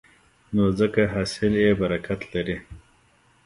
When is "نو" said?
0.55-0.63